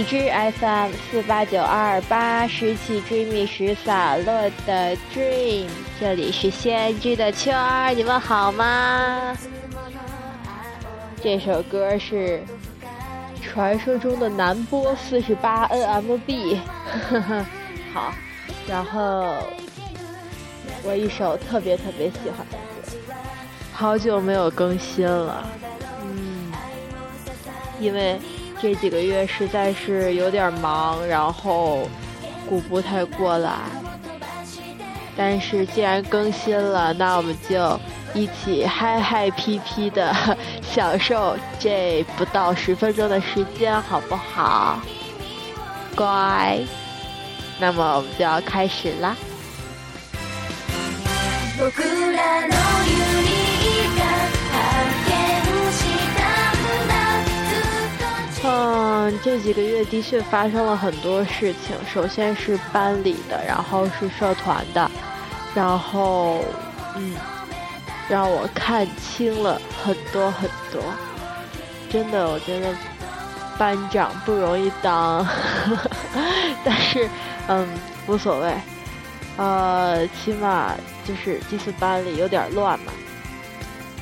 [0.00, 4.24] 荔枝 FM 四八九二八拾起追觅时洒落
[4.66, 5.66] 的 Dream，
[6.00, 9.36] 这里是先知的秋儿，你们好吗？
[11.22, 12.42] 这首歌是
[13.42, 16.56] 传说中的南波四十八 NMB，
[17.92, 18.14] 好，
[18.66, 19.34] 然后
[20.82, 23.14] 我一首特别特别喜欢的歌，
[23.70, 25.46] 好久没有更新了，
[26.02, 26.50] 嗯，
[27.78, 28.18] 因为
[28.60, 31.88] 这几个月实在是有点忙，然后
[32.48, 33.52] 顾不太过来，
[35.16, 37.80] 但是既然更新了，那我们就。
[38.12, 40.12] 一起嗨嗨皮皮的
[40.68, 44.80] 享受这不到十分钟的时间，好不好？
[45.94, 46.58] 乖，
[47.60, 49.16] 那么我们就要开始啦。
[59.22, 61.76] 这几个月的确发生了很多事情。
[61.92, 64.90] 首先是班里的，然后是社团的，
[65.54, 66.44] 然后
[66.96, 67.14] 嗯。
[68.08, 70.82] 让我看清了很多很多，
[71.88, 72.74] 真的，我觉得
[73.56, 75.24] 班长不容易当，
[76.64, 77.08] 但是，
[77.46, 77.68] 嗯，
[78.08, 78.52] 无所谓，
[79.36, 80.74] 呃，起码
[81.06, 82.92] 就是这次班里有点乱嘛。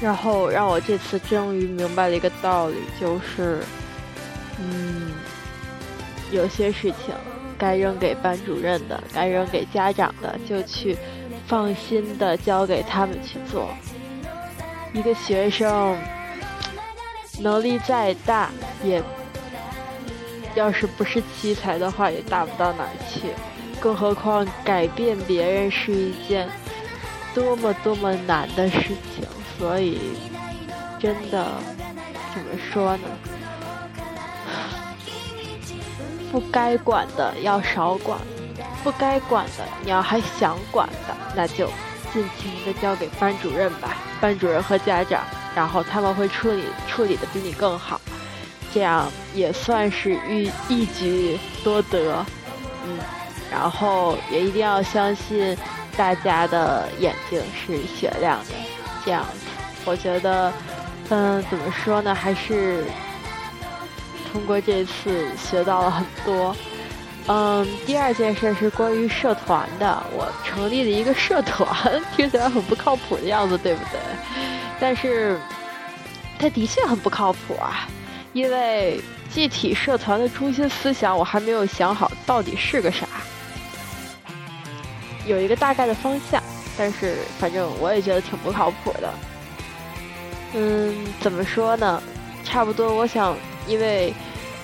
[0.00, 3.62] 然后让我这次终于明白了一个道理，就是，
[4.60, 5.12] 嗯，
[6.32, 7.14] 有些事情
[7.56, 10.96] 该扔给班主任的，该扔给家长的，就去
[11.46, 13.68] 放心的交给他们去做。
[14.92, 15.96] 一个学生
[17.40, 18.50] 能力再大，
[18.82, 19.02] 也
[20.54, 23.28] 要是不是奇才的话，也大不到哪儿去。
[23.80, 26.48] 更何况改变别人是一件
[27.32, 29.24] 多么多么难的事情。
[29.56, 29.98] 所以，
[30.98, 31.46] 真的
[32.34, 33.02] 怎么说呢？
[36.30, 38.18] 不该管的要少管，
[38.84, 41.68] 不该管的你要还想管的，那就。
[42.10, 45.22] 尽情的交给班主任吧，班主任和家长，
[45.54, 48.00] 然后他们会处理处理的比你更好，
[48.72, 52.24] 这样也算是一一举多得，
[52.86, 52.98] 嗯，
[53.52, 55.54] 然后也一定要相信
[55.98, 58.54] 大家的眼睛是雪亮的，
[59.04, 59.22] 这样，
[59.84, 60.50] 我觉得，
[61.10, 62.86] 嗯，怎么说呢，还是
[64.32, 66.54] 通过这次学到了很多。
[67.26, 70.02] 嗯，第二件事是关于社团的。
[70.12, 71.68] 我成立了一个社团，
[72.16, 74.00] 听起来很不靠谱的样子，对不对？
[74.80, 75.38] 但是，
[76.38, 77.86] 它的确很不靠谱啊，
[78.32, 79.00] 因为
[79.30, 83.06] 具体社团的中心思想我还没有想好到底是个啥，
[85.26, 86.42] 有一个大概的方向，
[86.78, 89.12] 但是反正我也觉得挺不靠谱的。
[90.54, 92.02] 嗯，怎么说呢？
[92.42, 93.36] 差不多，我想，
[93.68, 94.12] 因为。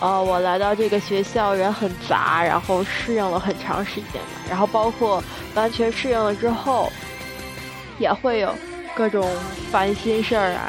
[0.01, 5.23] 呃，我来到这个学校人很杂，然后适应了很长时间嘛，然后包括
[5.55, 6.93] 完全适应了之后，
[7.99, 8.53] 也会有
[8.95, 9.27] 各种
[9.71, 10.69] 烦心事儿啊，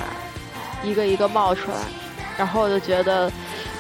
[0.83, 1.77] 一个一个冒出来，
[2.37, 3.29] 然后我就觉得，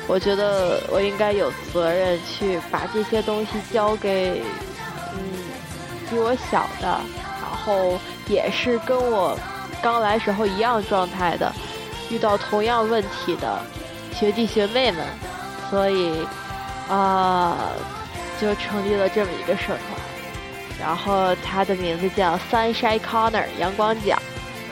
[0.07, 4.41] 我觉得我应该有责任去把这些东西交给，
[5.13, 5.19] 嗯，
[6.09, 6.99] 比我小的，
[7.39, 9.37] 然后也是跟我
[9.81, 11.53] 刚来时候一样状态的，
[12.09, 13.61] 遇到同样问题的
[14.17, 15.05] 学弟学妹们。
[15.67, 16.23] 所以，
[16.87, 17.57] 啊，
[18.39, 19.79] 就成立了这么一个社团，
[20.79, 24.15] 然后它的名字叫 Sunshine Corner 阳光角，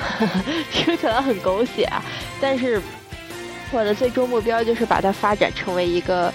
[0.71, 2.03] 听起来很狗血啊，
[2.39, 2.79] 但是
[3.71, 6.31] 我的最终目标就是把它发展成为一个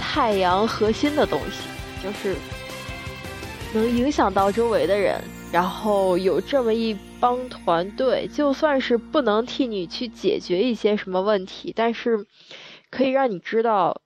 [0.00, 1.58] 太阳核心的东西，
[2.02, 2.34] 就是
[3.74, 12.26] 能影响到周围的人，然后有这么一帮团队，就算是不能替你去解决一些什么问题，但是。
[12.94, 14.02] 可以让你知道，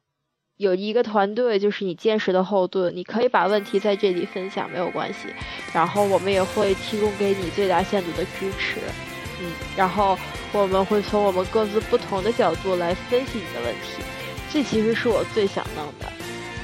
[0.59, 2.95] 有一个团队就是你坚实的后盾。
[2.95, 5.27] 你可以把问题在这里分享，没有关系。
[5.75, 8.79] 然后我们也会提供给你最大限度的支持，
[9.41, 9.51] 嗯。
[9.77, 10.17] 然后
[10.53, 14.05] 我们会从我们各自不同的角度来分析你的问题。
[14.53, 16.07] 这其实是我最想弄的，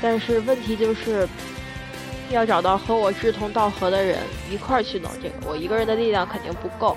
[0.01, 1.29] 但是问题就是
[2.33, 4.19] 要找到和我志同道合的人
[4.51, 5.35] 一块去弄这个。
[5.47, 6.97] 我一个人的力量肯定不够。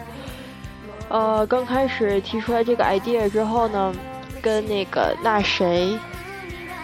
[1.09, 3.93] 呃，刚开始提出来这个 idea 之后呢？
[4.41, 5.97] 跟那个那谁，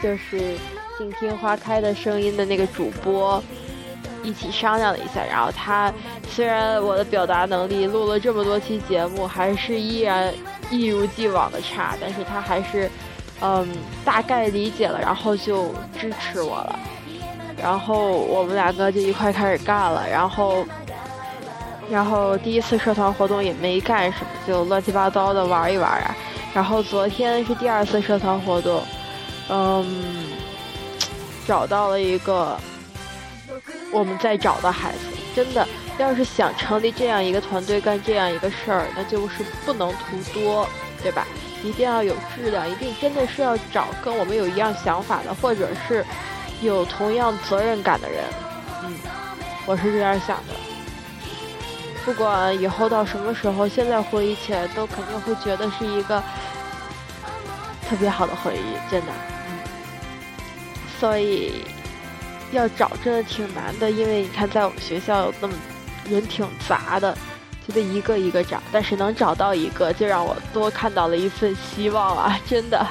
[0.01, 0.57] 就是
[0.97, 3.43] 静听花开的声音的那个主播
[4.23, 5.93] 一起商量了一下，然后他
[6.27, 10.33] 虽然我的表达能力录了这么多期节目，还是依然
[10.71, 12.89] 一如既往的差，但是他还是
[13.41, 13.67] 嗯
[14.03, 16.79] 大概理解了，然后就支持我了，
[17.61, 20.65] 然后我们两个就一块开始干了，然后
[21.89, 26.15] 然后第一次社团活动也没干什么，就乱七八糟的玩一玩啊。
[26.53, 28.81] 然后昨天是第二次社团活动，
[29.49, 30.25] 嗯，
[31.47, 32.57] 找到了一个
[33.91, 34.99] 我们在找的孩子。
[35.33, 35.65] 真的，
[35.97, 40.67] 要是想成立这样一个团队干这样一个事儿，那就是不能图多，
[41.01, 41.25] 对吧？
[41.63, 46.05] 一定要有质量，一定真的是要找跟我们有一样想法的，或者是
[46.61, 48.23] 有同样责任感的人。
[48.83, 48.93] 嗯，
[49.65, 50.53] 我是这样想的。
[52.05, 56.21] 不管以后到什么时候，现在回忆起来都肯定会觉得是一个
[57.87, 59.11] 特别好的回忆，真的。
[59.47, 59.59] 嗯，
[60.99, 61.63] 所以
[62.51, 65.53] 要找真的挺难的，因为你看，在我们学校有那么
[66.09, 67.17] 人挺杂的。
[67.67, 72.39] 就得一个一个找，但是能找到一个，就让我多看到了一份希望啊！
[72.49, 72.87] 真的，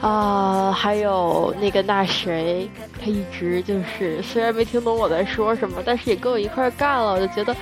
[0.00, 7.54] 啊，还有那个那谁，他一直就是虽然没听懂我在说什么，但是也跟我一块干了，我就觉得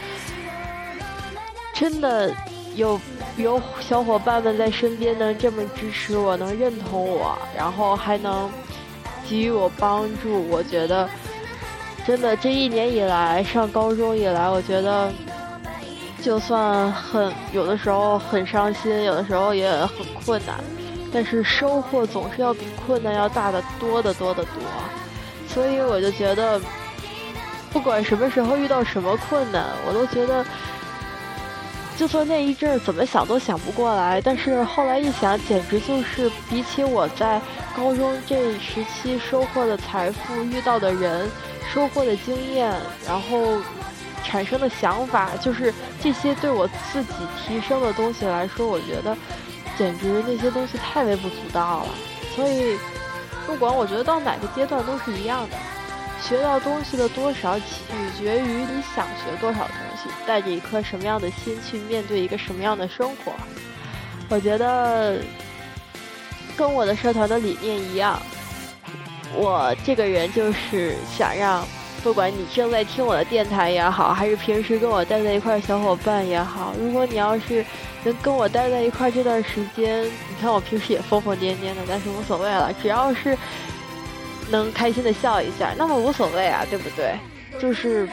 [1.74, 2.32] 真的
[2.74, 3.00] 有
[3.36, 8.48] 有小伙伴们在身边能这么支持我，能认同我，然后还能
[9.28, 11.08] 给予我帮助，我觉得
[12.06, 15.12] 真的这一年以来，上高中以来，我觉得。
[16.20, 20.56] 就算很有的时候很伤心，有的时候也很困难，
[21.12, 24.52] 但是收获总是要比困难要大得多得多得多。
[25.48, 26.60] 所以我就觉得，
[27.72, 30.44] 不管什么时候遇到什么困难，我都觉得，
[31.96, 37.40] 就算那一阵怎么想都想不过来，但是后来一想，简直就是比起我在
[37.76, 41.30] 高中这一时期收获的财富、遇到的人、
[41.72, 42.72] 收获的经验，
[43.06, 43.60] 然后。
[44.24, 45.72] 产生的想法，就是
[46.02, 49.16] 这些对我自己提升的东西来说，我觉得
[49.78, 51.88] 简直那些东西太微不足道了。
[52.34, 52.76] 所以，
[53.46, 55.56] 不管我觉得到哪个阶段都是一样的，
[56.20, 57.64] 学到东西的多少取
[58.18, 63.32] 决于你想学多少东西，带着一颗什么样的心去面对一个什么样的生活。
[64.28, 65.20] 我觉得
[66.56, 68.20] 跟我的社团的理念一样，
[69.32, 71.64] 我这个人就是想让。
[72.02, 77.64] 不管你正在听我的电台也好，还是平时跟我待在一块小伙伴也好，如果你要是
[78.04, 83.36] 能跟我待在一块这段时间，你看我平时也疯疯癫癫的，但是无所谓了，只要是
[84.50, 87.14] 能开心的笑一下，那么无所谓啊，对不对？
[87.60, 88.08] 就是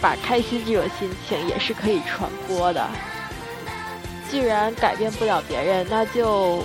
[0.00, 2.86] 把开心这种心情也是可以传播的。
[4.28, 6.64] 既然改变不了别人，那就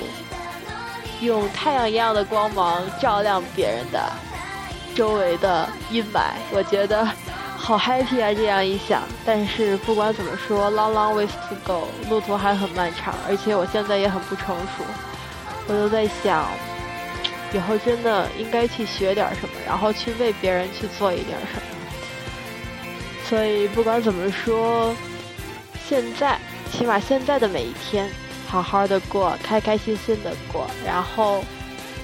[1.21, 4.11] 用太阳一样的光芒照亮别人的。
[4.97, 7.07] 周围的阴霾，我觉得
[7.55, 8.33] 好 happy 啊！
[8.33, 14.83] 这样一想，但是不管怎么说，long long ways to go，路途还很漫长，而且我现在也很不成熟。
[15.67, 16.47] 我都在想，
[17.53, 21.61] 以后真的应该去学点什么，然后去为别人去做一点什么。
[23.29, 24.95] 所以不管怎么说，
[25.87, 26.39] 现在
[26.71, 28.09] 起码现在的每一天，
[28.47, 31.43] 好好的过，开开心心的过，然后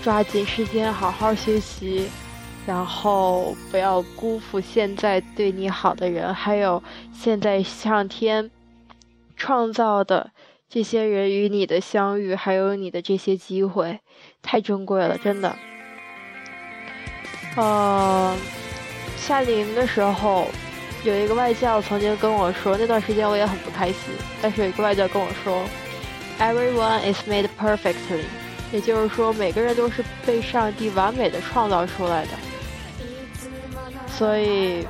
[0.04, 2.08] 抓紧时间好好学习。
[2.66, 6.82] 然后不要辜负现在对你好的人，还有
[7.14, 8.50] 现在上天
[9.36, 10.32] 创造的
[10.70, 14.00] 这些人与你的相遇，还有你的这些机会，
[14.42, 15.56] 太珍贵了，真的。
[17.58, 18.36] 呃，
[19.18, 20.48] 夏令营的时候，
[21.04, 25.62] 有一个外教曾经跟我说，那段时间我也很不开心，但是有一个外教跟我说
[26.40, 28.24] ，Everyone is made perfectly，
[28.72, 32.32] 也就是说每个人都是被上帝完美的创造出来的。
[34.24, 34.88] 所以，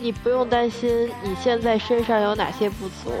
[0.00, 3.12] 你不用担心你现在身上有哪些不足，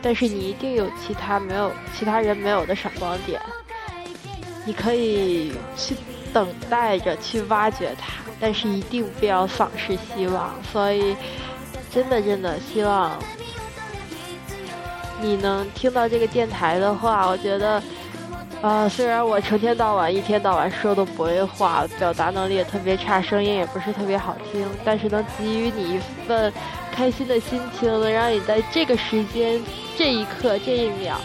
[0.00, 3.40] 但是你一定有其他没有其他人没有的闪光点，
[4.64, 5.96] 你可以去
[6.32, 10.54] 等待着去挖掘它，但是一定不要丧失希望。
[10.72, 11.16] 所以，
[11.92, 13.18] 真的真的希望
[15.20, 17.82] 你能听到这个电台的话，我觉得。
[18.62, 25.98] 啊，虽然我成天到晚、一天到晚说都不会话，表达能力也特别差，声音也不是特别好听，但是能给予你一
[26.28, 26.52] 份
[26.92, 29.58] 开心的心情，能让你在这个时间、
[29.96, 31.18] 这一刻、这一秒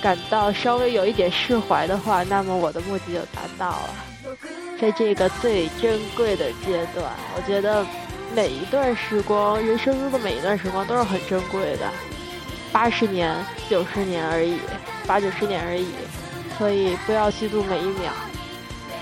[0.00, 3.90] 感到稍微有一点释怀的话，那么我的目的就达到了。
[4.80, 7.84] 在这个最珍贵的阶段，我觉得
[8.36, 11.90] 每一段时光，人生中的每一段时光都是很珍贵的，
[12.70, 13.34] 八十年、
[13.68, 14.60] 九十年而已，
[15.08, 15.88] 八九十年而已。
[16.58, 18.10] 所以不要虚度每一秒，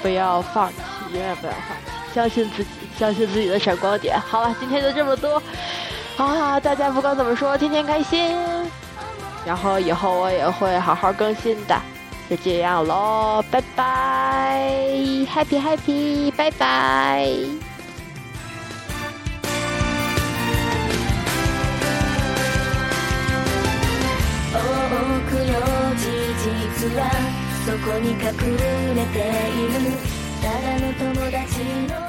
[0.03, 0.77] 不要放弃，
[1.15, 4.21] 永远不要放弃，相信自己，相信自己的闪光点。
[4.21, 5.43] 好了，今天就这么多，
[6.19, 8.37] 啊，大家不管怎么说，天天开心。
[9.47, 11.81] 然后以后我也会好好更新的，
[12.29, 14.91] 就这样喽，拜拜
[15.33, 17.31] ，Happy Happy，拜拜。
[27.67, 28.29] そこに隠れ
[29.07, 29.99] ている。
[30.41, 32.06] ただの友達の